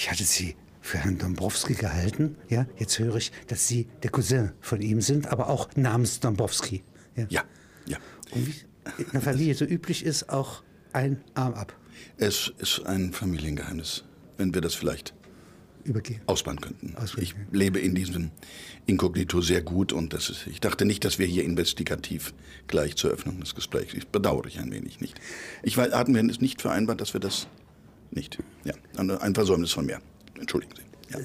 [0.00, 2.38] Ich hatte Sie für Herrn Dombrowski gehalten.
[2.48, 6.82] Ja, jetzt höre ich, dass Sie der Cousin von ihm sind, aber auch namens Dombrowski.
[7.16, 7.44] Ja, ja.
[7.84, 7.98] ja.
[8.30, 8.54] Und wie
[8.96, 10.62] in der Familie so üblich ist, auch
[10.94, 11.76] ein Arm ab.
[12.16, 14.04] Es ist ein Familiengeheimnis,
[14.38, 15.12] wenn wir das vielleicht
[15.84, 16.22] Übergehen.
[16.24, 16.96] ausbauen könnten.
[16.96, 18.30] Ausbauen, ich lebe in diesem
[18.86, 22.32] Inkognito sehr gut und das ist, ich dachte nicht, dass wir hier investigativ
[22.68, 23.92] gleich zur Öffnung des Gesprächs.
[23.92, 25.20] Ich bedauere ich ein wenig nicht.
[25.62, 27.48] Ich weiß, hatten wir es nicht vereinbart, dass wir das
[28.10, 28.38] nicht.
[28.64, 30.00] Ja, ein Versäumnis von mir.
[30.38, 31.12] Entschuldigen Sie.
[31.12, 31.24] Ja.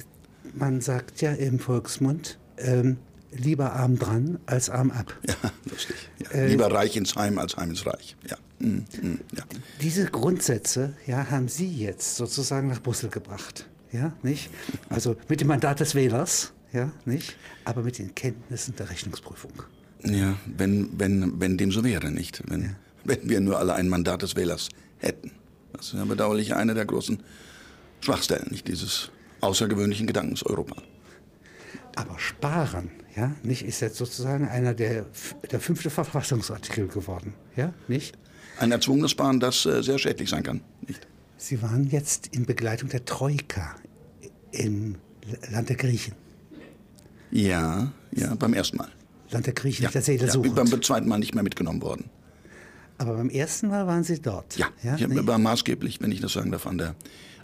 [0.54, 2.98] Man sagt ja im Volksmund, ähm,
[3.32, 5.14] lieber arm dran als arm ab.
[5.28, 5.96] Ja, lustig.
[6.34, 6.46] Ja.
[6.46, 8.16] Lieber reich ins Heim als Heim ins Reich.
[8.30, 8.38] Ja.
[8.60, 9.44] Mm, mm, ja.
[9.82, 13.68] Diese Grundsätze ja, haben Sie jetzt sozusagen nach Brüssel gebracht.
[13.92, 14.50] Ja, nicht?
[14.90, 17.36] Also mit dem Mandat des Wählers, ja, nicht?
[17.64, 19.52] Aber mit den Kenntnissen der Rechnungsprüfung.
[20.04, 22.44] Ja, wenn, wenn, wenn dem so wäre, nicht?
[22.48, 22.70] Wenn, ja.
[23.04, 25.32] wenn wir nur alle ein Mandat des Wählers hätten.
[25.78, 27.22] Das ist ja bedauerlich eine der großen
[28.02, 29.12] Schwachstellen, nicht dieses
[29.42, 30.82] außergewöhnlichen Gedankens Europa.
[31.96, 35.06] Aber Sparen, ja, nicht, ist jetzt sozusagen einer der,
[35.50, 38.18] der fünfte Verfassungsartikel geworden, ja, nicht?
[38.60, 41.08] Ein erzwungenes Sparen, das äh, sehr schädlich sein kann, nicht?
[41.38, 43.76] Sie waren jetzt in Begleitung der Troika
[44.52, 44.96] im
[45.52, 46.16] Land der Griechen.
[47.32, 48.90] Ja, ja, beim ersten Mal.
[49.32, 52.10] Land der Griechen, ja, der Seele ja, beim zweiten Mal nicht mehr mitgenommen worden.
[52.98, 54.58] Aber beim ersten Mal waren Sie dort.
[54.58, 56.96] Ja, ja ich war maßgeblich, wenn ich das sagen darf, an der,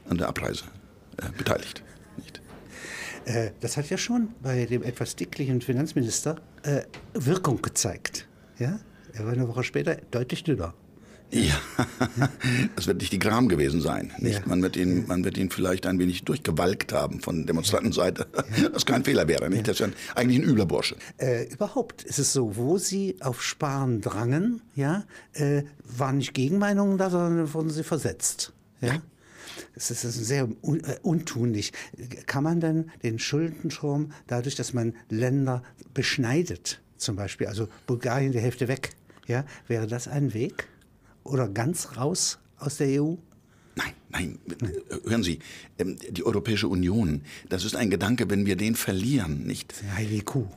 [0.10, 0.66] an der Abreise
[1.18, 1.84] äh, beteiligt.
[2.18, 2.42] Nicht?
[3.26, 6.82] Äh, das hat ja schon bei dem etwas dicklichen Finanzminister äh,
[7.14, 8.28] Wirkung gezeigt.
[8.60, 8.80] Ja?
[9.14, 10.74] Er war eine Woche später deutlich dünner.
[11.32, 11.56] Ja,
[12.76, 14.12] das wird nicht die Gram gewesen sein.
[14.20, 14.40] Nicht?
[14.40, 14.46] Ja.
[14.46, 18.28] Man, wird ihn, man wird ihn vielleicht ein wenig durchgewalkt haben von Demonstrantenseite,
[18.74, 19.50] was kein Fehler wäre.
[19.50, 19.68] Nicht?
[19.68, 20.98] Das ist ja eigentlich ein übler Bursche.
[21.18, 26.98] Äh, überhaupt ist es so, wo Sie auf Sparen drangen, ja, äh, waren nicht Gegenmeinungen
[26.98, 28.52] da, sondern wurden Sie versetzt.
[28.82, 28.90] Ja.
[28.90, 29.02] Ja.
[29.74, 31.72] Es ist das ist sehr un äh, untunlich.
[32.26, 38.40] Kann man denn den Schuldenturm dadurch, dass man Länder beschneidet, zum Beispiel, also Bulgarien die
[38.40, 38.96] Hälfte weg,
[39.28, 40.68] ja, wäre das ein Weg?
[41.24, 43.16] Oder ganz raus aus der EU?
[43.76, 44.40] Nein, nein,
[45.06, 45.40] hören Sie,
[45.78, 49.74] ähm, die Europäische Union, das ist ein Gedanke, wenn wir den verlieren, nicht?
[49.96, 50.48] Heilige Kuh.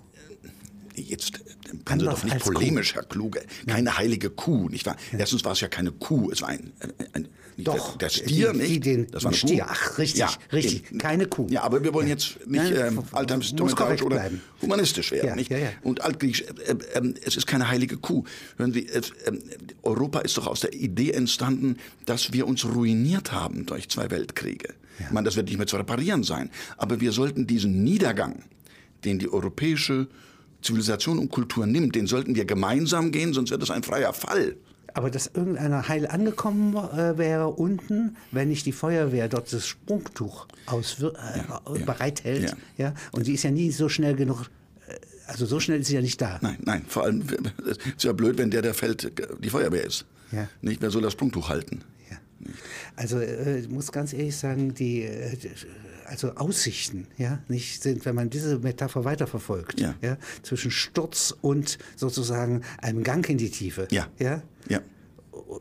[0.97, 1.43] Jetzt
[1.87, 3.43] sind Sie doch nicht polemisch, Herr Kluge.
[3.67, 4.97] Keine heilige Kuh, nicht wahr?
[5.17, 8.53] Erstens war es ja keine Kuh, es war ein, ein, ein Doch, der, der Stier,
[8.53, 8.85] die, nicht?
[8.85, 9.65] Den, das war eine Stier.
[9.65, 9.71] Kuh.
[9.71, 10.85] Ach, richtig, Ja, richtig.
[10.91, 10.99] eben.
[10.99, 11.47] Keine Kuh.
[11.51, 14.41] Ja, aber wir wollen jetzt nicht Nein, ähm, korrekt oder bleiben.
[14.63, 15.51] humanistisch werden, Ja, nicht?
[15.51, 15.69] ja, ja.
[15.83, 18.25] Und altgriechisch, äh, äh, es ist keine heilige Kuh.
[18.57, 19.03] Hören Sie, äh,
[19.83, 24.75] Europa ist doch aus der Idee entstanden, dass wir uns ruiniert haben durch zwei Weltkriege.
[25.01, 26.51] Ich meine, das wird nicht mehr zu reparieren sein.
[26.77, 28.45] Aber wir sollten diesen Niedergang,
[29.05, 30.07] den die europäische
[30.65, 34.57] Zivilisation und Kultur nimmt, den sollten wir gemeinsam gehen, sonst wird es ein freier Fall.
[34.95, 40.47] Aber dass irgendeiner heil angekommen äh, wäre unten, wenn nicht die Feuerwehr dort das Sprungtuch
[40.67, 41.39] auswir- äh,
[41.79, 42.87] Ja, bereithält, ja.
[42.87, 42.95] ja.
[43.13, 44.43] und die ist ja nie so schnell genug,
[44.89, 44.95] äh,
[45.27, 46.39] also so schnell ist sie ja nicht da.
[46.43, 47.23] Nein, nein, vor allem
[47.69, 49.11] es ist ja blöd, wenn der, der fällt,
[49.43, 50.05] die Feuerwehr ist.
[50.31, 50.49] Ja.
[50.63, 51.81] Nicht, wer soll das Sprungtuch halten?
[52.41, 52.51] Ja.
[52.97, 55.37] Also äh, ich muss ganz ehrlich sagen, die äh,
[56.07, 59.95] also Aussichten, ja, nicht sind, wenn man diese Metapher weiterverfolgt, Ja.
[60.43, 64.09] zwischen Sturz und sozusagen einem Gang in die Tiefe, Ja.
[64.19, 64.81] ja, Ja.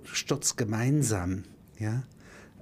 [0.03, 1.43] Sturz gemeinsam,
[1.79, 2.03] ja.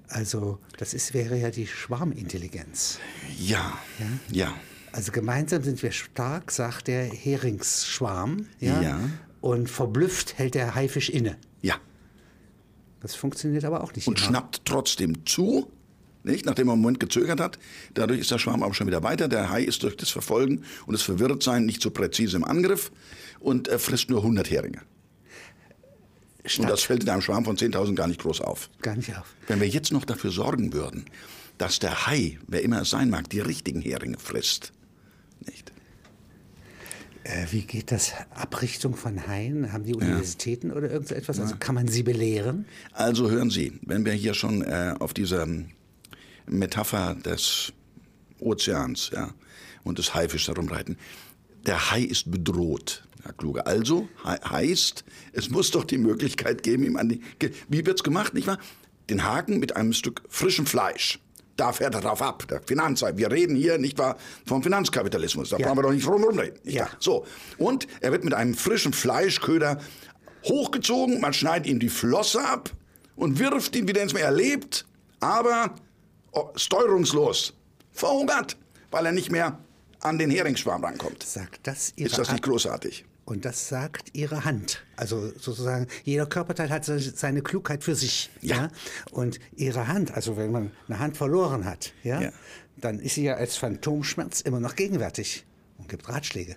[0.09, 2.99] Also das ist, wäre ja die Schwarmintelligenz.
[3.39, 3.77] Ja.
[4.29, 4.53] Ja.
[4.91, 8.81] Also gemeinsam sind wir stark, sagt der Heringsschwarm, ja.
[8.81, 8.99] Ja.
[9.39, 11.37] Und verblüfft hält der Haifisch inne.
[11.61, 11.75] Ja.
[13.01, 14.27] Das funktioniert aber auch nicht Und immer.
[14.27, 15.69] schnappt trotzdem zu,
[16.23, 16.45] nicht?
[16.45, 17.57] Nachdem er einen Moment gezögert hat.
[17.95, 19.27] Dadurch ist der Schwarm auch schon wieder weiter.
[19.27, 22.91] Der Hai ist durch das Verfolgen und das Verwirrtsein nicht so präzise im Angriff
[23.39, 24.81] und er frisst nur 100 Heringe.
[26.43, 28.69] Und Statt- das fällt in einem Schwarm von 10.000 gar nicht groß auf.
[28.81, 29.25] Gar nicht auf.
[29.47, 31.05] Wenn wir jetzt noch dafür sorgen würden,
[31.57, 34.73] dass der Hai, wer immer es sein mag, die richtigen Heringe frisst,
[35.45, 35.71] nicht?
[37.23, 38.13] Äh, wie geht das?
[38.31, 39.71] Abrichtung von Haien?
[39.71, 41.39] Haben die Universitäten oder irgend so etwas?
[41.39, 42.65] Also kann man sie belehren?
[42.93, 45.69] Also hören Sie, wenn wir hier schon äh, auf dieser ähm,
[46.47, 47.73] Metapher des
[48.39, 49.33] Ozeans ja,
[49.83, 50.97] und des Haifischs herumreiten,
[51.67, 53.67] der Hai ist bedroht, Herr Kluge.
[53.67, 55.03] Also he heißt,
[55.33, 57.21] es muss doch die Möglichkeit geben, ihm an die...
[57.69, 58.57] Wie wird's gemacht, nicht wahr?
[59.11, 61.19] Den Haken mit einem Stück frischem Fleisch.
[61.57, 63.17] Da fährt er drauf ab, der Finanzseite.
[63.17, 65.49] Wir reden hier, nicht wahr, vom Finanzkapitalismus.
[65.49, 65.67] Da Ja.
[65.67, 66.59] brauchen wir doch nicht drum rumreden.
[66.63, 66.87] Ja.
[66.99, 67.25] So.
[67.57, 69.79] Und er wird mit einem frischen Fleischköder
[70.45, 72.71] hochgezogen, man schneidet ihm die Flosse ab
[73.15, 74.25] und wirft ihn wieder ins Meer.
[74.25, 74.85] Er lebt,
[75.19, 75.75] aber
[76.31, 77.53] oh, steuerungslos,
[77.91, 78.57] verhungert,
[78.89, 79.59] weil er nicht mehr
[79.99, 81.21] an den Heringsschwarm rankommt.
[81.23, 83.05] Sagt das Ihre Ist das nicht großartig?
[83.25, 84.83] Und das sagt ihre Hand.
[84.95, 88.29] Also sozusagen, jeder Körperteil hat seine Klugheit für sich.
[88.41, 88.55] Ja.
[88.55, 88.67] ja?
[89.11, 92.31] Und ihre Hand, also wenn man eine Hand verloren hat, ja, ja,
[92.77, 95.45] dann ist sie ja als Phantomschmerz immer noch gegenwärtig
[95.77, 96.55] und gibt Ratschläge.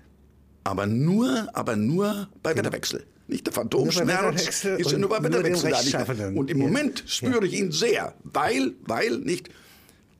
[0.64, 2.64] Aber nur, aber nur bei genau.
[2.66, 3.06] Wetterwechsel.
[3.26, 6.28] Nicht der Phantomschmerz ist ja nur bei Wetterwechsel da.
[6.28, 9.50] Und im Moment spüre ich ihn sehr, weil, weil nicht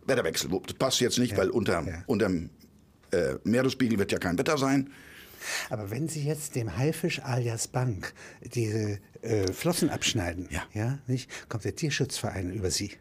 [0.06, 0.50] Wetterwechsel.
[0.66, 2.50] Das passt jetzt nicht, weil unter, unter dem
[3.10, 4.90] äh, Meeresspiegel wird ja kein Wetter sein.
[5.70, 8.12] Aber wenn Sie jetzt dem Haifisch alias Bank
[8.42, 10.62] diese äh, Flossen abschneiden, ja.
[10.72, 12.92] ja, nicht, kommt der Tierschutzverein über Sie.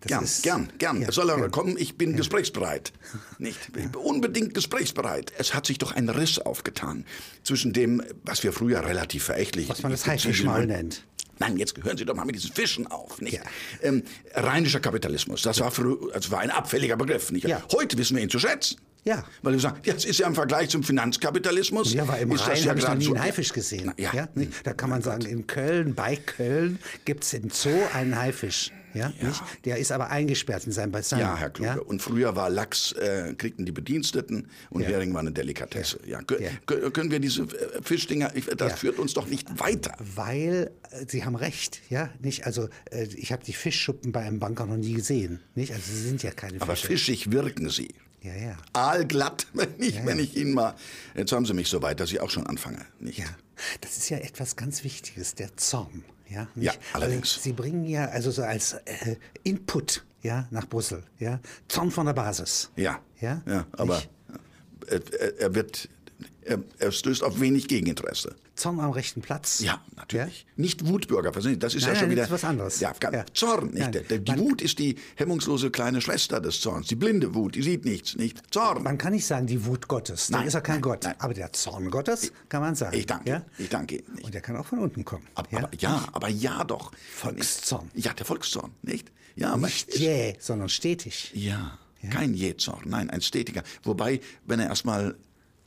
[0.00, 1.02] Das gern, ist, gern, gern.
[1.02, 1.50] Ja, soll er gern.
[1.50, 1.76] kommen?
[1.78, 2.16] Ich bin ja.
[2.16, 2.92] gesprächsbereit.
[3.38, 3.58] Nicht?
[3.76, 3.98] Ja.
[3.98, 5.32] Unbedingt gesprächsbereit.
[5.38, 7.04] Es hat sich doch ein Riss aufgetan
[7.44, 9.68] zwischen dem, was wir früher relativ verächtlich...
[9.68, 11.04] Was man das Haifischmaul nennt.
[11.38, 13.20] Nein, jetzt hören Sie doch mal mit diesen Fischen auf.
[13.22, 13.34] Nicht?
[13.34, 13.42] Ja.
[13.82, 14.02] Ähm,
[14.34, 17.30] rheinischer Kapitalismus, das war, früher, das war ein abfälliger Begriff.
[17.30, 17.48] Nicht?
[17.48, 17.62] Ja.
[17.72, 18.78] Heute wissen wir ihn zu schätzen.
[19.04, 19.24] Ja.
[19.42, 21.92] Weil wir sagen, das ist ja im Vergleich zum Finanzkapitalismus.
[21.94, 23.84] Ja, aber im ist Rhein ja habe ich noch nie einen Haifisch gesehen.
[23.86, 24.12] Na, ja.
[24.12, 24.28] ja
[24.64, 28.72] da kann man sagen, in Köln, bei Köln gibt es im Zoo einen Haifisch.
[28.94, 29.32] Ja, ja.
[29.64, 31.18] Der ist aber eingesperrt in seinem Bassin.
[31.18, 31.70] Ja, Herr Kluge.
[31.70, 31.78] Ja?
[31.78, 34.88] Und früher war Lachs, äh, kriegten die Bediensteten und ja.
[34.88, 36.00] Hering war eine Delikatesse.
[36.06, 36.20] Ja.
[36.22, 39.94] Können wir diese äh, Fischdinger, das führt uns doch nicht weiter.
[39.98, 42.46] Weil, äh, Sie haben recht, ja, nicht?
[42.46, 45.72] Also, äh, ich habe die Fischschuppen bei einem Banker noch nie gesehen, nicht?
[45.72, 46.62] Also, sie sind ja keine Fische.
[46.62, 47.94] Aber fischig wirken sie.
[48.22, 48.56] Ja, ja.
[48.72, 50.06] Aalglatt, wenn ich, ja, ja.
[50.06, 50.74] wenn ich Ihnen mal.
[51.14, 52.84] Jetzt haben Sie mich so weit, dass ich auch schon anfange.
[52.98, 53.18] Nicht?
[53.18, 53.26] Ja,
[53.80, 56.04] das ist ja etwas ganz Wichtiges, der Zorn.
[56.28, 56.66] Ja, nicht?
[56.66, 57.32] ja allerdings.
[57.32, 62.06] Also Sie bringen ja also so als äh, Input ja, nach Brüssel, ja, Zorn von
[62.06, 62.70] der Basis.
[62.76, 64.02] Ja, ja, ja aber
[64.86, 65.88] er, er, wird,
[66.78, 68.34] er, stößt auf wenig Gegeninteresse.
[68.54, 69.60] Zorn am rechten Platz.
[69.60, 70.46] Ja, natürlich.
[70.48, 70.62] Ja?
[70.62, 72.22] Nicht Wutbürger, das ist nein, ja schon nein, wieder.
[72.22, 72.80] Das ist was anderes.
[72.80, 73.24] Ja, ja.
[73.32, 73.70] Zorn.
[73.70, 74.10] Nicht?
[74.10, 76.88] Nein, die Wut ist die hemmungslose kleine Schwester des Zorns.
[76.88, 78.52] Die blinde Wut, die sieht nichts, nicht?
[78.52, 78.82] Zorn.
[78.82, 80.28] Man kann nicht sagen, die Wut Gottes.
[80.28, 81.06] Dann ist er kein Gott.
[81.18, 82.96] Aber der Zorn Gottes kann man sagen.
[82.96, 83.30] Ich danke.
[83.30, 83.42] Ja?
[83.58, 84.18] Ich danke Ihnen.
[84.22, 85.26] Und der kann auch von unten kommen.
[85.34, 86.92] Aber ja, aber ja, aber ja doch.
[87.14, 87.90] Volkszorn.
[87.94, 89.10] Ja, der Volkszorn, nicht?
[89.36, 91.30] Ja, nicht jäh, sondern stetig.
[91.34, 91.78] Ja.
[92.02, 92.10] Ja?
[92.10, 93.62] Kein Jähzorn, nein, ein stetiger.
[93.82, 95.16] Wobei, wenn er erstmal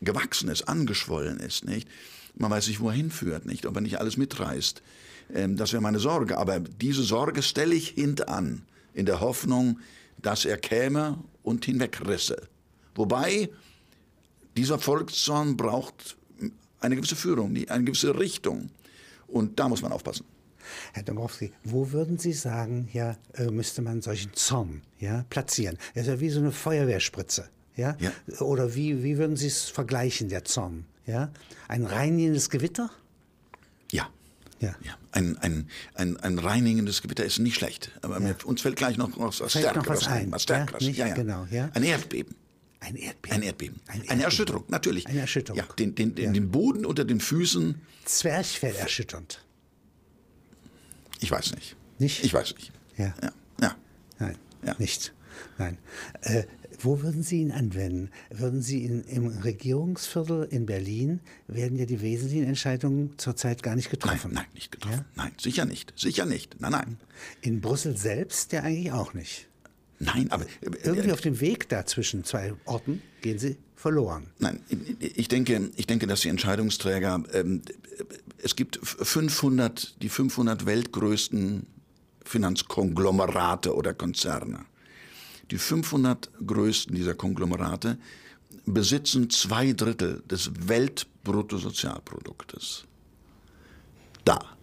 [0.03, 1.87] gewachsen ist, angeschwollen ist, nicht?
[2.35, 3.65] Man weiß nicht, wo er hinführt, nicht?
[3.65, 4.81] Ob er nicht alles mitreißt.
[5.33, 6.37] Ähm, das wäre meine Sorge.
[6.37, 8.63] Aber diese Sorge stelle ich hintan,
[8.93, 9.79] in der Hoffnung,
[10.21, 12.47] dass er käme und hinwegrisse.
[12.95, 13.49] Wobei
[14.55, 16.15] dieser Volkszorn braucht
[16.79, 18.69] eine gewisse Führung, eine gewisse Richtung.
[19.27, 20.25] Und da muss man aufpassen.
[20.93, 25.77] Herr Dombrowski, wo würden Sie sagen, ja, äh, müsste man solchen Zorn ja, platzieren?
[25.93, 27.49] Er ist ja wie so eine Feuerwehrspritze.
[27.75, 27.97] Ja?
[27.99, 28.11] ja.
[28.39, 30.85] Oder wie, wie würden Sie es vergleichen, der Zorn?
[31.05, 31.31] Ja?
[31.67, 32.89] Ein reinigendes Gewitter?
[33.91, 34.09] Ja.
[34.59, 34.75] Ja.
[34.83, 34.97] ja.
[35.11, 37.91] Ein, ein, ein, ein reinigendes Gewitter ist nicht schlecht.
[38.01, 38.35] Aber ja.
[38.45, 40.31] uns fällt gleich noch, was fällt Stärkeres noch was ein.
[40.31, 40.81] Was Stärkeres.
[40.81, 41.69] Ja, nicht, ja, Genau, ja.
[41.73, 42.35] Ein Erdbeben.
[42.79, 43.35] Ein Erdbeben.
[43.35, 43.81] Ein Erdbeben.
[43.87, 44.11] Ein Erdbeben.
[44.11, 45.07] Eine Erschütterung, natürlich.
[45.07, 45.57] Eine Erschütterung.
[45.57, 47.81] Ja, den, den, den, den Boden unter den Füßen.
[48.05, 49.43] Zwerchfell erschütternd.
[51.21, 51.75] Ich weiß nicht.
[51.99, 52.23] Nicht?
[52.23, 52.71] Ich weiß nicht.
[52.97, 53.13] Ja.
[53.21, 53.31] ja.
[54.19, 54.75] Nein, ja.
[54.77, 55.13] nicht.
[55.57, 55.77] Nein.
[56.21, 56.43] Äh,
[56.83, 58.09] wo würden Sie ihn anwenden?
[58.29, 63.89] Würden Sie ihn im Regierungsviertel in Berlin, werden ja die wesentlichen Entscheidungen zurzeit gar nicht
[63.89, 64.31] getroffen?
[64.33, 65.05] Nein, nein nicht getroffen.
[65.15, 65.23] Ja?
[65.23, 65.93] Nein, sicher nicht.
[65.95, 66.59] Sicher nicht.
[66.59, 66.97] Nein, nein.
[67.41, 69.47] In Brüssel selbst ja eigentlich auch nicht.
[69.99, 70.43] Nein, aber...
[70.43, 74.27] Äh, Irgendwie äh, auf dem Weg da zwischen zwei Orten gehen Sie verloren.
[74.39, 74.59] Nein,
[74.99, 77.23] ich denke, ich denke dass die Entscheidungsträger...
[77.33, 77.61] Ähm,
[78.43, 81.65] es gibt 500, die 500 weltgrößten
[82.25, 84.65] Finanzkonglomerate oder Konzerne.
[85.53, 87.99] Die 500 größten dieser Konglomerate
[88.65, 92.85] besitzen zwei Drittel des Weltbruttosozialproduktes.
[94.25, 94.57] Da.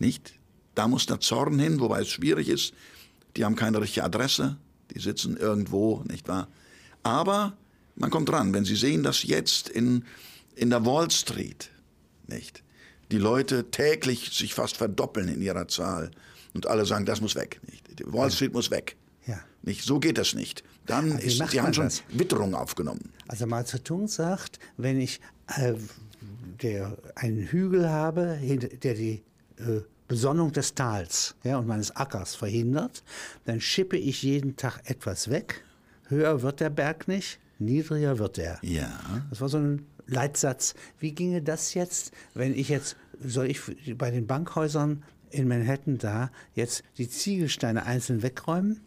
[0.00, 0.32] Nicht?
[0.74, 2.74] Da muss der Zorn hin, wobei es schwierig ist.
[3.36, 4.56] Die haben keine richtige Adresse.
[4.92, 6.48] Die sitzen irgendwo, nicht wahr?
[7.04, 7.56] Aber
[7.94, 10.04] man kommt dran, wenn Sie sehen, dass jetzt in,
[10.56, 11.70] in der Wall Street,
[12.26, 12.64] nicht?
[13.12, 16.10] Die Leute täglich sich fast verdoppeln in ihrer Zahl
[16.52, 17.60] und alle sagen, das muss weg.
[17.70, 18.00] Nicht?
[18.00, 18.96] Die Wall Street muss weg.
[19.62, 20.64] Nicht, so geht das nicht.
[20.86, 22.02] Dann ist, sie haben schon das?
[22.08, 23.12] Witterung aufgenommen.
[23.28, 25.20] Also Mao Zedong sagt, wenn ich
[25.56, 25.74] äh,
[26.62, 28.38] der, einen Hügel habe,
[28.82, 29.22] der die
[29.58, 33.02] äh, Besonnung des Tals ja, und meines Ackers verhindert,
[33.44, 35.64] dann schippe ich jeden Tag etwas weg.
[36.08, 38.58] Höher wird der Berg nicht, niedriger wird er.
[38.62, 38.90] Ja.
[39.30, 40.74] Das war so ein Leitsatz.
[40.98, 43.60] Wie ginge das jetzt, wenn ich jetzt, soll ich
[43.96, 48.80] bei den Bankhäusern in Manhattan da jetzt die Ziegelsteine einzeln wegräumen?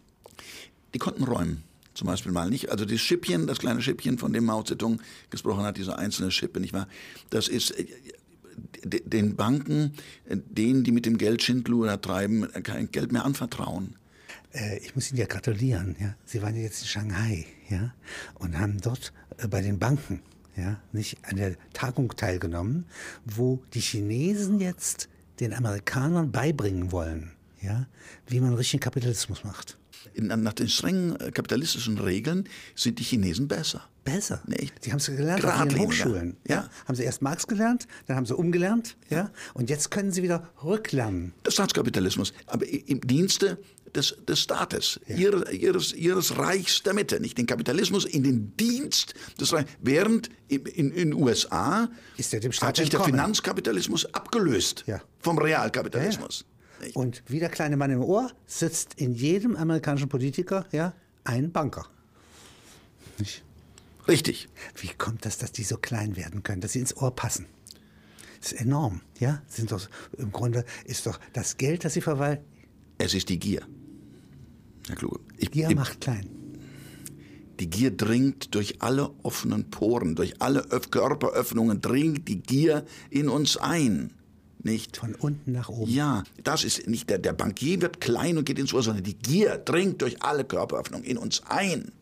[0.94, 1.62] Die konnten räumen.
[1.94, 2.70] Zum Beispiel mal nicht.
[2.70, 5.00] Also das Schippchen, das kleine Schippchen, von dem Mao Zedong
[5.30, 6.88] gesprochen hat, diese einzelne Schippe, nicht wahr?
[7.30, 7.86] Das ist äh,
[8.84, 9.94] den Banken,
[10.28, 13.96] äh, denen, die mit dem Geld Schindluder treiben, kein Geld mehr anvertrauen.
[14.52, 15.96] Äh, ich muss Ihnen ja gratulieren.
[15.98, 16.14] Ja?
[16.24, 17.94] Sie waren jetzt in Shanghai ja?
[18.34, 19.12] und haben dort
[19.48, 20.20] bei den Banken
[20.56, 22.86] ja, nicht an der Tagung teilgenommen,
[23.24, 25.08] wo die Chinesen jetzt
[25.40, 27.86] den Amerikanern beibringen wollen, ja,
[28.26, 29.76] wie man richtigen Kapitalismus macht.
[30.14, 33.82] In, nach den strengen äh, kapitalistischen Regeln sind die Chinesen besser.
[34.04, 34.40] Besser.
[34.46, 34.84] Nicht?
[34.84, 35.88] Die haben es gelernt auf ihren Geradliniger.
[35.88, 36.36] Hochschulen.
[36.46, 36.54] Ja.
[36.56, 36.70] Ja.
[36.86, 39.30] Haben sie erst Marx gelernt, dann haben sie umgelernt, ja.
[39.54, 41.32] Und jetzt können sie wieder rücklernen.
[41.44, 43.58] Der Staatskapitalismus, aber im Dienste
[43.96, 49.14] des, des Staates, ihre, ihres, ihres Reichs der Mitte, nicht den Kapitalismus in den Dienst
[49.40, 49.70] des Reichs.
[49.80, 53.04] Während in den USA der hat sich der entkommen.
[53.04, 55.00] Finanzkapitalismus abgelöst Ja.
[55.18, 56.44] vom Realkapitalismus.
[56.94, 61.86] Und wie der kleine Mann im Ohr sitzt in jedem amerikanischen Politiker, ja, ein Banker.
[63.18, 63.42] Nicht?
[64.06, 64.48] Richtig.
[64.76, 67.46] Wie kommt das, dass die so klein werden können, dass sie ins Ohr passen?
[68.40, 69.42] Das ist enorm, ja?
[69.48, 72.44] Sind doch, Im Grunde ist doch das Geld, das sie verwalten,
[72.98, 73.62] Es ist die Gier.
[74.86, 75.20] Herr Kluge.
[75.38, 76.28] Ich, Gier ich- macht klein.
[77.58, 83.30] Die Gier dringt durch alle offenen Poren, durch alle Öff Körperöffnungen dringt die Gier in
[83.30, 84.12] uns ein.
[84.66, 84.96] Nicht?
[84.98, 85.90] Von unten nach oben.
[85.90, 89.14] Ja, das ist nicht der, der Bankier wird klein und geht ins Ohr, sondern die
[89.16, 91.92] Gier dringt durch alle Körperöffnungen in uns ein.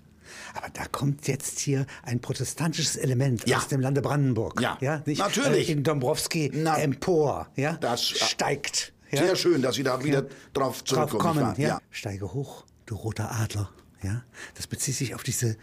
[0.55, 3.59] Aber da kommt jetzt hier ein protestantisches Element Ja.
[3.59, 4.61] aus dem Lande Brandenburg.
[4.61, 5.19] Ja, nicht?
[5.19, 5.69] natürlich.
[5.69, 7.49] Äh, In Dombrowski Na, empor.
[7.57, 7.75] Ja?
[7.75, 8.93] das- steigt.
[9.11, 9.19] Ja?
[9.27, 11.41] Sehr schön, dass Sie da wieder drauf drauf zurückkommen.
[11.41, 11.49] kommen.
[11.51, 11.81] nicht Ja.
[11.91, 13.71] Steige hoch, du roter Adler.
[14.03, 14.25] Ja?
[14.55, 15.57] Das bezieht sich auf diese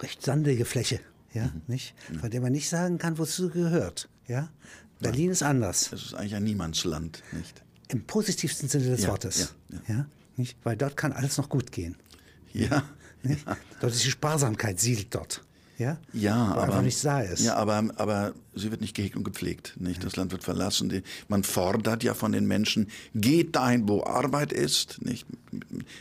[0.00, 1.00] recht sandige Fläche,
[1.34, 1.46] ja?
[1.46, 1.62] Mhm.
[1.66, 1.94] nicht?
[2.20, 4.08] von der man nicht sagen kann, wozu gehört.
[4.28, 4.48] Ja?
[5.00, 5.88] Berlin ist anders.
[5.90, 7.62] Das ist eigentlich ein Niemandsland, nicht?
[7.88, 9.54] Im positivsten Sinne des Ja, Wortes.
[9.70, 10.56] ja, Ja, Nicht?
[10.62, 11.96] Weil dort kann alles noch gut gehen.
[12.52, 12.84] Ja.
[13.80, 15.42] Dort ist die Sparsamkeit siedelt dort.
[15.76, 17.42] Ja, Ja, Wo aber nichts da ist.
[17.42, 19.74] Ja, aber, aber sie wird nicht gehegt und gepflegt.
[19.78, 20.04] Nicht?
[20.04, 21.02] Das Land wird verlassen.
[21.28, 25.00] Man fordert ja von den Menschen, geht dahin, wo Arbeit ist.
[25.02, 25.26] Nicht?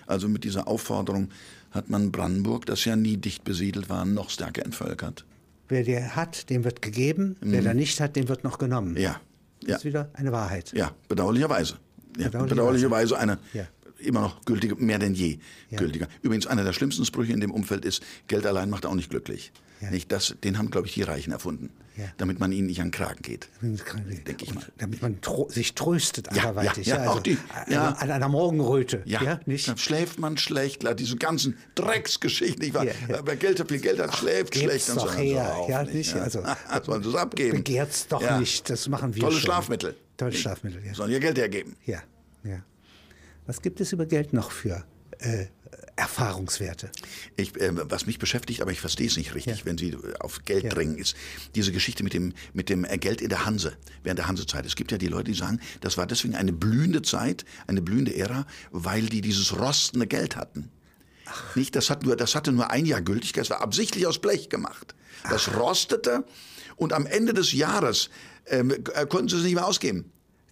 [0.05, 1.29] Also mit dieser Aufforderung
[1.71, 5.23] hat man Brandenburg, das ja nie dicht besiedelt war, noch stärker entvölkert.
[5.69, 7.37] Wer der hat, dem wird gegeben.
[7.41, 8.91] Wer der nicht hat, dem wird noch genommen.
[8.91, 8.97] Mhm.
[8.97, 9.21] Ja,
[9.61, 10.73] Das ja, ist wieder eine Wahrheit.
[10.75, 11.75] ja, bedauerlicherweise.
[12.17, 12.49] Ja, Bedauerlicherweise.
[12.55, 13.67] bedauerlicherweise eine Ja.
[13.99, 15.77] immer noch gültige, mehr denn je Ja.
[15.77, 16.07] gültiger.
[16.23, 19.51] Übrigens, einer der schlimmsten Sprüche in dem Umfeld ist, Geld allein macht auch nicht glücklich.
[19.91, 22.05] Nicht das, den haben, glaube ich, die Reichen erfunden, Ja.
[22.17, 23.49] damit man ihnen nicht an den Kragen geht.
[23.61, 24.63] Denke ich mal.
[24.77, 25.17] Damit man
[25.49, 26.87] sich tröstet Ja, anderweitig.
[26.87, 27.89] ja, ja, auch die- also, ja.
[27.89, 29.01] An einer Morgenröte.
[29.05, 29.67] Ja, nicht?
[29.67, 32.85] dann schläft man schlecht, klar, diese ganzen Drecksgeschichten, nicht wahr?
[32.85, 33.21] Ja, ja.
[33.25, 35.17] Wer Geld hat, viel Geld hat, schläft gebt's schlecht und doch so.
[35.19, 36.15] her, so ja, nicht.
[36.15, 36.41] Also,
[36.85, 37.57] Sollen sie es abgeben?
[37.57, 38.69] Begehrt's doch nicht.
[38.69, 39.45] Das machen wir Tolles schon.
[39.45, 39.95] Schlafmittel.
[40.17, 40.93] Tolles Schlafmittel, ja.
[40.93, 41.75] Sollen ihr Geld hergeben.
[41.85, 41.99] ja.
[42.43, 42.61] Ja.
[43.45, 44.85] Was gibt es über Geld noch für
[45.19, 45.45] äh,
[45.95, 46.89] Erfahrungswerte?
[47.35, 49.65] Ich, äh, was mich beschäftigt, aber ich verstehe es nicht richtig, Ja.
[49.65, 50.69] wenn Sie äh, auf Geld Ja.
[50.69, 51.15] dringen, ist
[51.55, 53.73] diese Geschichte mit dem, mit dem äh, Geld in der Hanse,
[54.03, 54.65] während der Hansezeit.
[54.65, 58.15] Es gibt ja die Leute, die sagen, das war deswegen eine blühende Zeit, eine blühende
[58.15, 60.71] Ära, weil die dieses rostende Geld hatten.
[61.53, 64.49] Nicht, das, hat nur, das hatte nur ein Jahr Gültigkeit, es war absichtlich aus Blech
[64.49, 64.95] gemacht.
[65.29, 66.23] Das rostete
[66.75, 68.09] und am Ende des Jahres
[68.47, 70.11] ähm, äh, konnten sie es nicht mehr ausgeben.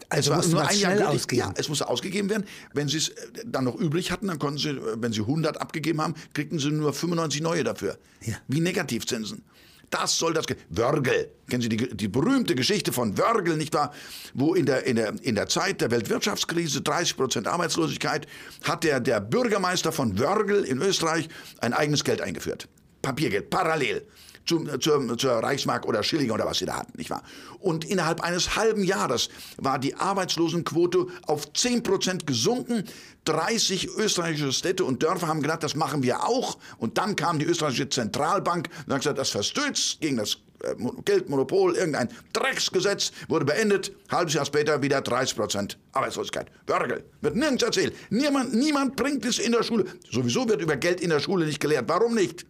[0.10, 1.16] Also musste man schnell gültig.
[1.16, 1.42] ausgeben.
[1.42, 2.46] Ja, es musste ausgegeben werden.
[2.74, 3.14] Wenn sie es äh,
[3.46, 6.72] dann noch übrig hatten, dann konnten sie, äh, wenn sie 100 abgegeben haben, kriegten sie
[6.72, 7.98] nur 95 neue dafür.
[8.22, 8.36] Ja.
[8.48, 9.44] Wie Negativzinsen.
[9.90, 10.46] Das soll das.
[10.48, 11.30] Ge Wörgl.
[11.50, 13.94] Kennen Sie die, die berühmte Geschichte von Wörgl, nicht wahr?
[14.34, 18.28] Wo in der, in der, in der Zeit der Weltwirtschaftskrise, 30 Prozent Arbeitslosigkeit,
[18.64, 22.68] hat der, der Bürgermeister von Wörgl in Österreich ein eigenes Geld eingeführt.
[23.08, 24.06] Papiergeld, parallel
[24.46, 27.24] zum, zur, zur Reichsmark oder Schilling oder was sie da hatten, nicht wahr?
[27.60, 32.84] Und innerhalb eines halben Jahres war die Arbeitslosenquote auf 10 Prozent gesunken.
[33.26, 36.58] 30 österreichische Städte und Dörfer haben gedacht, das machen wir auch.
[36.78, 40.94] Und dann kam die österreichische Zentralbank und hat gesagt, das verstößt gegen das äh, Mo-
[41.04, 43.92] Geldmonopol, irgendein Drecksgesetz wurde beendet.
[44.10, 46.50] Halbes Jahr später wieder 30 Prozent Arbeitslosigkeit.
[46.68, 47.04] Wörgl.
[47.22, 47.94] Wird nirgends erzählt.
[48.10, 49.86] Niemand, niemand bringt es in der Schule.
[50.10, 51.86] Sowieso wird über Geld in der Schule nicht gelehrt.
[51.90, 52.46] Warum nicht?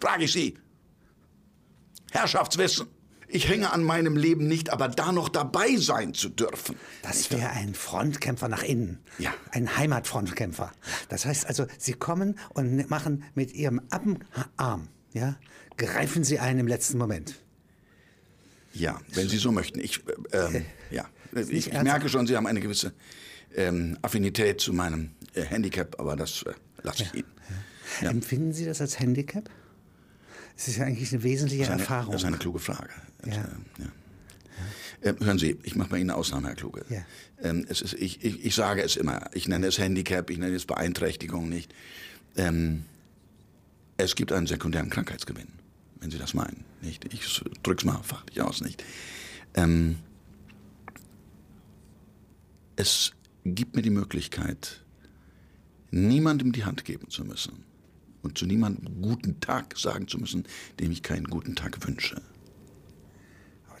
[0.00, 0.58] Frage ich Sie.
[2.10, 2.86] Herrschaftswissen.
[3.32, 6.74] Ich hänge an meinem Leben nicht, aber da noch dabei sein zu dürfen.
[7.02, 8.98] Das wäre ein Frontkämpfer nach innen.
[9.18, 9.32] Ja.
[9.52, 10.72] Ein Heimatfrontkämpfer.
[11.08, 15.36] Das heißt also, Sie kommen und machen mit Ihrem Appenarm, ja,
[15.76, 17.36] greifen Sie ein im letzten Moment.
[18.72, 19.78] Ja, wenn Sie so möchten.
[19.78, 20.02] Ich,
[20.32, 21.06] äh, ähm, ja.
[21.32, 22.92] ich, ich merke schon, Sie haben eine gewisse
[23.54, 26.52] ähm, Affinität zu meinem äh, Handicap, aber das äh,
[26.82, 27.32] lasse ich Ihnen.
[28.00, 28.10] Ja.
[28.10, 29.50] Empfinden Sie das als Handicap?
[30.60, 32.12] Es ist ja eigentlich eine wesentliche Das eine, Erfahrung.
[32.12, 32.90] das ist eine kluge Frage.
[33.24, 33.32] Ja.
[33.32, 33.48] Ja.
[33.78, 35.10] Ja.
[35.10, 36.84] Äh, hören Sie, ich mache bei Ihnen eine Ausnahme, Herr Kluge.
[36.90, 37.02] Ja.
[37.40, 39.30] Ähm, es ist, ich, ich, ich sage es immer.
[39.32, 41.72] Ich nenne es Handicap, ich nenne es Beeinträchtigung nicht.
[42.36, 42.84] Ähm,
[43.96, 45.48] es gibt einen sekundären Krankheitsgewinn,
[45.98, 46.62] wenn Sie das meinen.
[46.82, 47.10] Nicht?
[47.10, 48.84] Ich drück's mal fachlich aus, nicht?
[49.54, 49.96] Ähm,
[52.76, 53.12] es
[53.46, 54.84] gibt mir die Möglichkeit,
[55.90, 57.69] niemandem die Hand geben zu müssen
[58.22, 60.44] und zu niemandem guten Tag sagen zu müssen,
[60.78, 62.20] dem ich keinen guten Tag wünsche.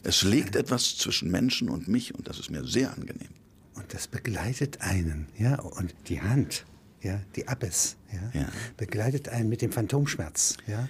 [0.02, 3.28] Es legt etwas zwischen Menschen und mich und das ist mir sehr angenehm.
[3.74, 6.64] Und das begleitet einen, ja, und die Hand,
[7.02, 8.48] ja, die Abbes, ja, Ja.
[8.76, 10.88] begleitet einen mit dem Phantomschmerz, ja,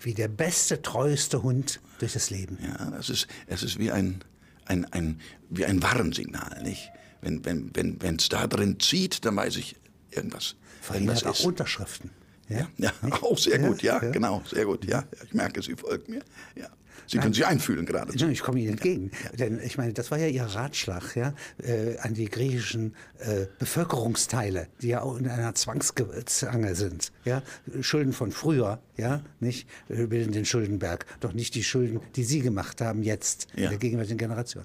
[0.00, 2.58] wie der beste, treueste Hund durch das Leben.
[2.62, 4.22] Ja, das ist, es ist wie ein,
[4.66, 6.90] ein, ein, wie ein Warnsignal, nicht?
[7.20, 9.76] Wenn wenn wenn wenn, es da drin zieht, dann weiß ich
[10.10, 10.56] irgendwas.
[10.80, 11.44] Vor allem irgendwas hat auch.
[11.44, 12.10] Unterschriften.
[12.48, 14.10] Ja, Ja, auch sehr Ja, gut, ja, ja.
[14.10, 15.04] genau, sehr gut, ja.
[15.24, 16.22] Ich merke, Sie folgen mir.
[16.54, 16.68] Ja.
[17.06, 18.12] Sie können sich einfühlen gerade.
[18.30, 19.10] Ich komme Ihnen entgegen.
[19.38, 24.68] Denn ich meine, das war ja Ihr Ratschlag ja, äh, an die griechischen äh, Bevölkerungsteile,
[24.80, 27.12] die ja auch in einer Zwangszange sind.
[27.24, 27.42] Ja?
[27.80, 32.80] Schulden von früher, ja, nicht bilden den Schuldenberg, doch nicht die Schulden, die Sie gemacht
[32.80, 34.64] haben jetzt in der gegenwärtigen Generation.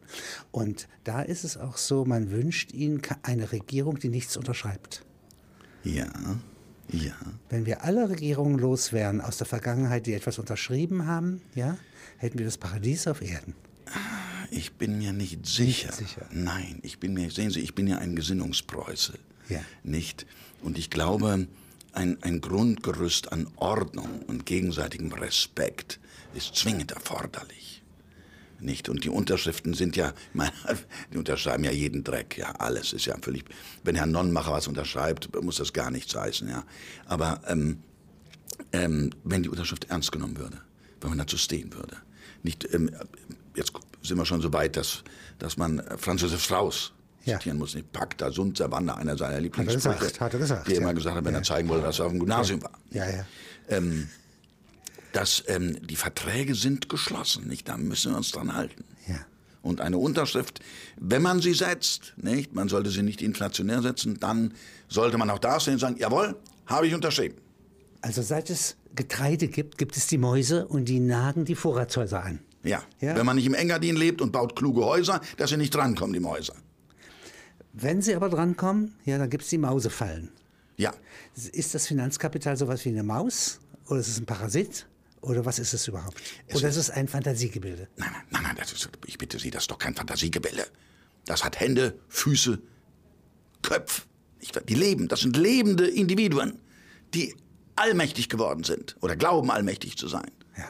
[0.51, 5.03] Und da ist es auch so, man wünscht Ihnen eine Regierung, die nichts unterschreibt.
[5.83, 6.07] Ja,
[6.89, 7.15] ja.
[7.49, 11.77] Wenn wir alle Regierungen los wären aus der Vergangenheit, die etwas unterschrieben haben, ja,
[12.17, 13.55] hätten wir das Paradies auf Erden.
[14.49, 15.91] Ich bin mir nicht sicher.
[15.91, 16.25] sicher.
[16.31, 19.13] Nein, ich bin mir, sehen Sie, ich bin ja ein Gesinnungspreuße.
[19.49, 19.61] Ja.
[19.83, 20.25] Nicht?
[20.61, 21.47] Und ich glaube,
[21.93, 25.99] ein, ein Grundgerüst an Ordnung und gegenseitigem Respekt
[26.33, 27.81] ist zwingend erforderlich.
[28.59, 28.89] Nicht?
[28.89, 30.51] Und die Unterschriften sind ja, meine,
[31.13, 33.45] die unterschreiben ja jeden Dreck, ja, alles ist ja völlig,
[33.83, 36.63] wenn Herr Nonnenmacher was unterschreibt, muss das gar nichts heißen, ja.
[37.05, 37.83] Aber ähm,
[38.73, 40.57] ähm, wenn die Unterschrift ernst genommen würde,
[41.01, 41.97] wenn man dazu stehen würde.
[42.43, 42.89] Nicht, ähm,
[43.55, 43.71] jetzt
[44.01, 45.03] sind wir schon so weit, dass,
[45.39, 46.93] dass man äh, Franz Josef Strauß
[47.25, 47.37] Ja.
[47.37, 47.75] zitieren muss.
[47.75, 49.97] Nicht Pacta sunt servanda, einer seiner Lieblingssprüche.
[49.99, 50.81] gesagt, hat er gesagt, Der ja.
[50.81, 51.39] immer gesagt hat, wenn Ja.
[51.39, 52.71] er zeigen wollte, dass er auf dem Gymnasium war.
[52.91, 53.25] Ja, ja.
[55.17, 57.67] Dass ähm, die Verträge sind geschlossen, nicht?
[57.67, 58.83] Da müssen wir uns dran halten.
[59.07, 59.15] Ja.
[59.63, 60.59] Und eine Unterschrift,
[60.95, 62.53] wenn man sie setzt, nicht?
[62.53, 64.53] Man sollte sie nicht inflationär setzen, dann
[64.87, 66.35] sollte man auch da stehen und sagen, jawohl,
[66.67, 67.35] habe ich unterschrieben.
[68.01, 72.37] Also seit es Getreide gibt, gibt es die Mäuse und die nagen die Vorratshäuser an.
[72.61, 72.83] Ja.
[73.01, 73.15] Ja.
[73.15, 76.19] Wenn man nicht im Engadin lebt und baut kluge Häuser, dass sie nicht drankommen, die
[76.19, 76.53] Mäuse.
[77.73, 80.29] Wenn sie aber drankommen, ja, dann gibt es die Mausefallen.
[80.75, 80.93] Ja.
[81.33, 83.59] Ist das Finanzkapital sowas wie eine Maus?
[83.87, 84.85] Oder ist es ein Parasit?
[85.21, 86.21] Oder was ist es überhaupt?
[86.53, 87.87] Oder ist es ein Fantasiegebilde?
[87.97, 90.65] Nein, nein, nein, nein das ist, ich bitte Sie, das ist doch kein Fantasiegebälle.
[91.25, 92.59] Das hat Hände, Füße,
[93.61, 94.03] Köpfe.
[94.69, 96.59] Die leben, das sind lebende Individuen,
[97.13, 97.35] die
[97.75, 100.29] allmächtig geworden sind oder glauben, allmächtig zu sein.
[100.57, 100.65] Ja.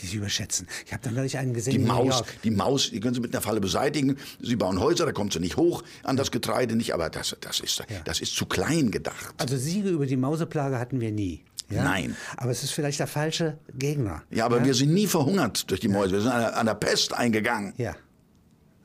[0.00, 0.66] Die sie überschätzen.
[0.86, 2.42] Ich habe dann neulich einen gesehen Die in New Maus, York.
[2.42, 4.16] die Maus, die können Sie mit einer Falle beseitigen.
[4.40, 7.60] Sie bauen Häuser, da kommt sie nicht hoch an das Getreide nicht, aber das, das,
[7.60, 9.34] ist, das ist zu klein gedacht.
[9.36, 11.44] Also Siege über die Mauseplage hatten wir nie.
[11.70, 11.82] Ja?
[11.84, 12.16] Nein.
[12.36, 14.22] Aber es ist vielleicht der falsche Gegner.
[14.30, 16.12] Ja, aber wir sind nie verhungert durch die Mäuse.
[16.14, 17.72] Wir sind an der, an der Pest eingegangen.
[17.78, 17.96] Ja.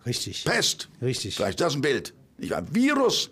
[0.05, 0.45] Richtig.
[0.45, 0.89] Pest.
[1.01, 1.35] Richtig.
[1.35, 2.13] Vielleicht das ein Bild.
[2.37, 2.63] Nicht wahr?
[2.71, 3.31] Virus.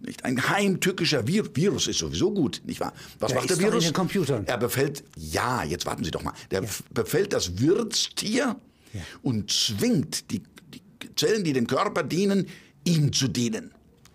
[0.00, 2.92] Nicht ein heimtückischer Vir Virus ist sowieso gut, nicht wahr?
[3.20, 3.84] Was Der macht der doch in Virus?
[3.84, 4.44] den Computern.
[4.46, 6.34] Er befällt, ja, jetzt warten Sie doch mal.
[6.50, 8.56] Der f- befällt das Wirtstier
[8.92, 9.00] Ja.
[9.22, 10.42] und zwingt die,
[10.74, 10.82] die
[11.16, 12.48] Zellen, die dem Körper dienen,
[12.84, 13.70] ihm zu dienen.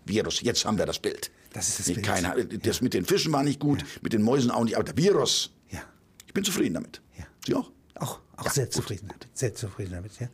[0.06, 1.32] Virus, jetzt haben wir das Bild.
[1.54, 2.08] Das ist das nicht Bild.
[2.08, 4.98] Keiner, das mit den Fischen war nicht gut, mit den Mäusen auch nicht, aber der
[4.98, 5.52] Virus.
[5.70, 5.82] Ja.
[6.28, 7.02] Ich bin zufrieden damit.
[7.18, 7.26] Ja.
[7.46, 7.72] Sie auch?
[7.96, 9.28] Auch, auch sehr zufrieden damit.
[9.34, 10.30] Sehr zufrieden damit, ja.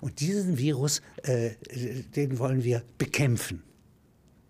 [0.00, 1.52] Und diesen Virus, äh,
[2.16, 3.62] den wollen wir bekämpfen.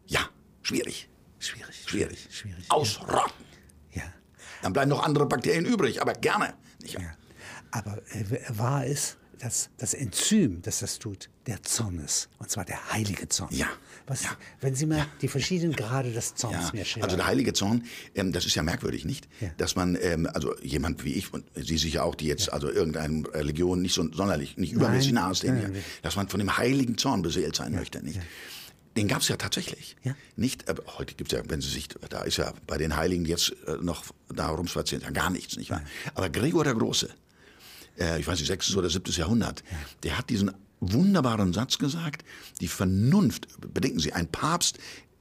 [0.06, 0.20] Ja,
[0.62, 1.08] schwierig.
[1.38, 1.84] Schwierig.
[1.86, 2.28] Schwierig.
[2.30, 2.64] Schwierig.
[2.70, 3.44] Ausrotten.
[3.92, 4.04] Ja.
[4.62, 6.54] Dann bleiben noch andere Bakterien übrig, aber gerne.
[6.80, 7.00] Nicht ja.
[7.72, 8.24] Aber äh,
[8.56, 12.28] wahr ist, dass das Enzym, das das tut, der Zorn ist.
[12.38, 13.52] Und zwar der heilige Zorn.
[13.54, 13.66] Ja.
[14.06, 14.36] Was, Ja.
[14.60, 17.04] Wenn Sie mal die verschiedenen Grade des Zorns Ja, mir schildern.
[17.10, 19.28] also der heilige Zorn, ähm, das ist ja merkwürdig, nicht?
[19.40, 19.48] Ja.
[19.56, 23.24] Dass man, ähm, also jemand wie ich und Sie sicher auch, die jetzt also irgendeine
[23.34, 26.96] Religion nicht so sonderlich, nicht übermäßig nahe stehen, nein, ja, dass man von dem heiligen
[26.98, 28.20] Zorn beseelt sein möchte, nicht?
[28.96, 29.94] Den gab es ja tatsächlich.
[30.04, 30.14] Ja.
[30.36, 33.26] Nicht, aber heute gibt es ja, wenn Sie sich, da ist ja bei den Heiligen
[33.26, 35.82] jetzt äh, noch da rumspazieren, ja gar nichts, nicht wahr?
[36.14, 37.10] Aber Gregor der Große,
[37.98, 38.76] äh, ich weiß nicht, 6.
[38.76, 39.12] oder 7.
[39.12, 39.62] Jahrhundert,
[40.02, 42.24] der hat diesen wunderbaren Satz gesagt,
[42.60, 44.78] die Vernunft, bedenken Sie, ein Papst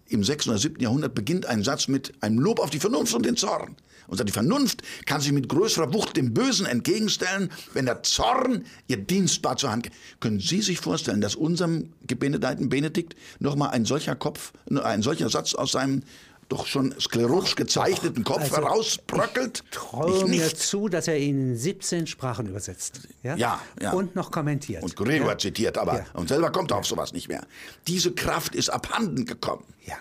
[0.07, 0.49] im 6.
[0.49, 0.81] oder 7.
[0.81, 3.75] Jahrhundert beginnt einen Satz mit einem Lob auf die Vernunft und den Zorn.
[4.07, 8.65] Und sagt, die Vernunft kann sich mit größerer Wucht dem Bösen entgegenstellen, wenn der Zorn
[8.87, 9.93] ihr dienstbar zur Hand geht.
[10.19, 15.55] Können Sie sich vorstellen, dass unserem gebenedeiten Benedikt nochmal ein solcher Kopf, ein solcher Satz
[15.55, 16.03] aus seinem
[16.49, 19.63] doch schon sklerotisch gezeichneten Kopf Also, herausbröckelt?
[19.71, 20.59] Traue Ich mir nicht.
[20.59, 23.01] zu, dass er ihn in 17 Sprachen übersetzt.
[23.23, 23.91] Ja, Ja, ja.
[23.93, 24.83] Und noch kommentiert.
[24.83, 25.95] Und Gregor zitiert aber.
[25.99, 26.05] Ja.
[26.13, 27.45] Und selber kommt er auf sowas nicht mehr.
[27.87, 29.63] Diese Kraft ist abhanden gekommen.
[29.85, 29.95] Ja.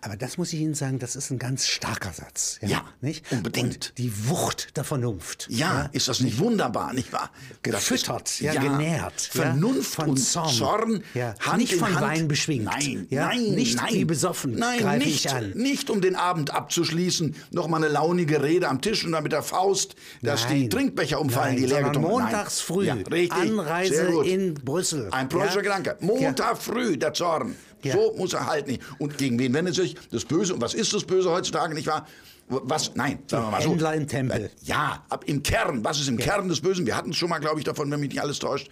[0.00, 2.58] Aber das muss ich Ihnen sagen, das ist ein ganz starker Satz.
[2.62, 3.24] Ja, nicht?
[3.32, 3.88] unbedingt.
[3.88, 5.46] Und die Wucht der Vernunft.
[5.50, 7.30] Ja, ist das nicht wunderbar, nicht wahr?
[7.62, 9.30] Gefüttert, ist- ja, genährt.
[9.34, 10.52] ja, Vernunft von und Zorn.
[10.52, 11.34] Zorn, ja.
[11.40, 12.00] Hand Nicht von Hand.
[12.06, 12.64] Wein beschwingt.
[12.64, 13.26] Nein, ja?
[13.28, 13.92] nein, Nicht nein.
[13.94, 18.80] wie besoffen Nein, nicht, nicht um den Abend abzuschließen, noch mal eine launige Rede am
[18.80, 20.70] Tisch und dann mit der Faust, dass die Nein.
[20.70, 22.96] Trinkbecher umfallen, Nein, die leer getrunken montags früh, Ja,
[23.30, 25.08] Anreise in Brüssel.
[25.10, 25.78] Ein preußischer Ja?
[25.78, 25.96] Gedanke.
[26.00, 27.56] Montag früh, der Zorn.
[27.82, 27.94] Ja.
[27.94, 28.78] So muss er halten.
[28.98, 30.54] Und gegen wen wendet sich das Böse?
[30.54, 32.06] Und was ist das Böse heutzutage, nicht wahr?
[32.48, 32.94] Was?
[32.94, 33.70] Nein, sagen wir mal so.
[33.70, 34.50] Händler im Tempel.
[34.64, 35.84] Ja, ab im Kern.
[35.84, 36.86] Was ist im Kern des Bösen?
[36.86, 38.70] Wir hatten es schon mal, glaube ich, davon, wenn mich nicht alles täuscht.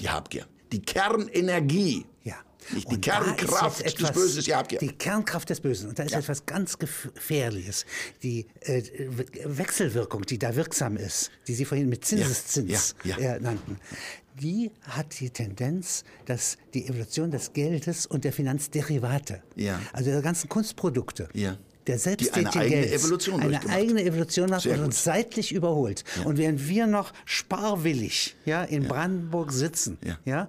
[0.00, 0.46] Die Habgier.
[0.72, 2.06] Die Kernenergie.
[2.22, 2.34] Ja.
[2.72, 4.78] Nicht die Und Kernkraft jetzt des Bösen ist die Habgier.
[4.78, 5.88] Die Kernkraft des Bösen.
[5.88, 6.18] Und da ist Ja.
[6.18, 7.84] etwas ganz Gefährliches.
[8.22, 8.82] Die äh,
[9.44, 13.78] Wechselwirkung, die da wirksam ist, die Sie vorhin mit Zinseszins Ja, ja, äh, nannten,
[14.40, 19.80] die hat die Tendenz, dass die Evolution des Geldes und der Finanzderivate, Ja.
[19.92, 21.56] also der ganzen Kunstprodukte, Ja.
[21.86, 26.04] der eine Selbsttätigkeit eigene Evolution eine eigene Evolution macht Sehr und uns seitlich überholt.
[26.24, 30.18] Und während wir noch sparwillig ja, in Brandenburg sitzen Ja.
[30.24, 30.48] Ja,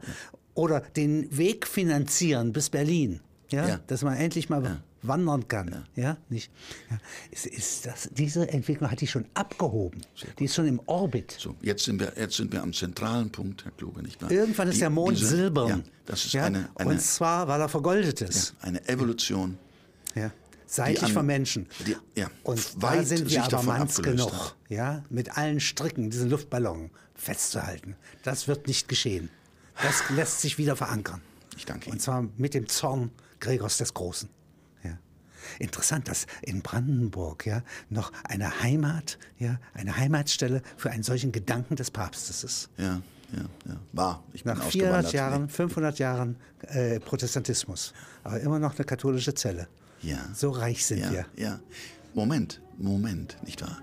[0.54, 3.19] oder den Weg finanzieren bis Berlin,
[3.52, 3.80] ja, Ja.
[3.88, 6.52] dass man endlich mal wandern kann, ja, nicht?
[6.90, 6.98] Ja,
[7.32, 10.02] ist, ist das, diese Entwicklung hat die schon abgehoben.
[10.40, 11.36] Die ist schon im Orbit.
[11.40, 14.32] So, jetzt sind, wir, jetzt sind wir am zentralen Punkt, Herr Kluge, nicht wahr?
[14.32, 15.68] Irgendwann ist Die- der Mond diese- silbern.
[15.70, 16.46] Ja, das ist ja?
[16.46, 18.56] eine, eine, und zwar, weil er vergoldet ist.
[18.62, 19.58] eine Evolution.
[20.16, 20.32] Ja.
[20.70, 21.68] Seitlich vom Menschen.
[21.86, 24.56] die- ja, Und weit da sind wir aber manns genug, hat.
[24.68, 27.96] ja, mit allen Stricken diesen Luftballon festzuhalten.
[28.24, 29.30] Das wird nicht geschehen.
[29.82, 31.22] Das lässt sich wieder verankern.
[31.56, 31.94] Ich danke Ihnen.
[31.94, 34.28] Und zwar mit dem Zorn Gregors des Großen.
[35.60, 41.76] Interessant, dass in Brandenburg ja, noch eine Heimat, ja, eine Heimatstelle für einen solchen Gedanken
[41.76, 42.70] des Papstes ist.
[42.78, 43.02] Ja,
[43.34, 43.76] ja, ja.
[43.94, 44.24] War.
[44.34, 45.12] Ich bin Nach ausgewandert.
[45.12, 46.36] 400 Jahren, 500 Jahren
[46.68, 49.68] äh, Protestantismus, aber immer noch eine katholische Zelle.
[50.02, 50.20] Ja.
[50.34, 51.26] So reich sind ja, wir.
[51.36, 51.60] Ja.
[52.14, 53.78] Moment, Moment, nicht wahr?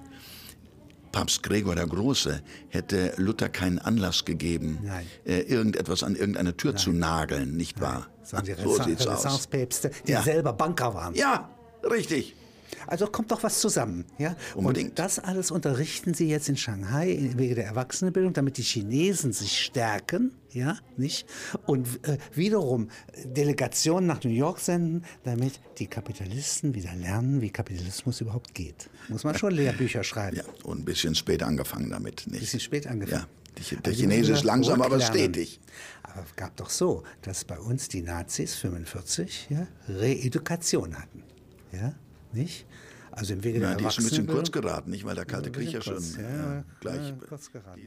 [1.15, 5.07] Papst Gregor der Große hätte Luther keinen Anlass gegeben, Nein.
[5.25, 8.09] äh, irgendetwas an irgendeine Tür zu nageln, nicht wahr?
[8.25, 9.21] Sondern die so sieht's aus.
[9.25, 10.23] Renaissance-Päpste, die Ja.
[10.23, 11.15] selber Banker waren.
[11.15, 11.49] Ja,
[11.89, 12.35] richtig.
[12.87, 14.05] Also kommt doch was zusammen.
[14.19, 14.37] Ja?
[14.55, 14.91] Unbedingt.
[14.91, 19.33] Und das alles unterrichten Sie jetzt in Shanghai im Wege der Erwachsenenbildung, damit die Chinesen
[19.33, 21.27] sich stärken, ja, nicht?
[21.67, 22.89] Und äh, wiederum
[23.25, 28.89] Delegationen nach New York senden, damit die Kapitalisten wieder lernen, wie Kapitalismus überhaupt geht.
[29.09, 30.37] Muss man schon Lehrbücher schreiben.
[30.37, 32.41] Ja, und ein bisschen spät angefangen damit, nicht?
[32.41, 33.23] Bisschen spät angefangen.
[33.23, 35.61] Ja, die, der Also Chinese ist langsam, aber stetig.
[36.03, 41.25] Aber es gab doch so, dass bei uns die Nazis 45 ja, Reedukation hatten.
[41.73, 41.95] Ja,
[42.35, 42.67] nicht?
[43.11, 45.05] Also im Wege Ja, der die ist ein bisschen kurz geraten, nicht?
[45.05, 47.09] Weil der kalte Krieg ja schon ja, gleich.
[47.09, 47.81] ja, kurz geraten.